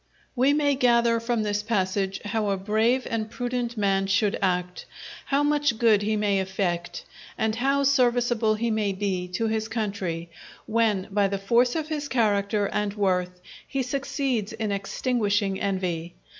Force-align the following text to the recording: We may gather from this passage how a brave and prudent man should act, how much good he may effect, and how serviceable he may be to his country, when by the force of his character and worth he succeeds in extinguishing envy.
We 0.35 0.51
may 0.51 0.73
gather 0.73 1.19
from 1.19 1.43
this 1.43 1.61
passage 1.61 2.21
how 2.25 2.49
a 2.49 2.57
brave 2.57 3.05
and 3.11 3.29
prudent 3.29 3.77
man 3.77 4.07
should 4.07 4.35
act, 4.41 4.87
how 5.25 5.43
much 5.43 5.77
good 5.77 6.01
he 6.01 6.15
may 6.15 6.39
effect, 6.39 7.05
and 7.37 7.55
how 7.57 7.83
serviceable 7.83 8.55
he 8.55 8.71
may 8.71 8.93
be 8.93 9.27
to 9.33 9.45
his 9.45 9.67
country, 9.67 10.31
when 10.65 11.07
by 11.11 11.27
the 11.27 11.37
force 11.37 11.75
of 11.75 11.89
his 11.89 12.07
character 12.07 12.65
and 12.65 12.95
worth 12.95 13.41
he 13.67 13.83
succeeds 13.83 14.53
in 14.53 14.71
extinguishing 14.71 15.61
envy. 15.61 16.15